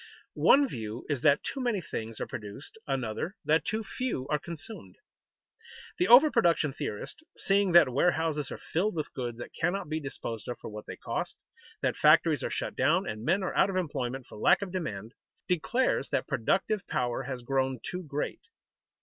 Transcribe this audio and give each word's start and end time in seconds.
One 0.33 0.67
view 0.67 1.05
is 1.09 1.21
that 1.21 1.43
too 1.43 1.59
many 1.61 1.79
things 1.79 2.19
are 2.19 2.25
produced, 2.25 2.75
another 2.87 3.35
that 3.45 3.63
too 3.63 3.83
few 3.83 4.27
are 4.29 4.39
consumed. 4.39 4.95
The 5.99 6.07
over 6.07 6.31
production 6.31 6.73
theorist, 6.73 7.21
seeing 7.37 7.73
that 7.73 7.87
warehouses 7.87 8.49
are 8.49 8.57
filled 8.57 8.95
with 8.95 9.13
goods 9.13 9.37
that 9.37 9.53
cannot 9.53 9.89
be 9.89 9.99
disposed 9.99 10.47
of 10.47 10.57
for 10.57 10.71
what 10.71 10.87
they 10.87 10.97
cost, 10.97 11.35
that 11.83 11.95
factories 11.95 12.41
are 12.43 12.49
shut 12.49 12.75
down 12.75 13.07
and 13.07 13.23
men 13.23 13.43
are 13.43 13.53
out 13.55 13.69
of 13.69 13.75
employment 13.75 14.25
for 14.25 14.39
lack 14.39 14.63
of 14.63 14.71
demand, 14.71 15.13
declares 15.47 16.09
that 16.09 16.25
productive 16.27 16.87
power 16.87 17.21
has 17.21 17.43
grown 17.43 17.79
too 17.87 18.01
great. 18.01 18.41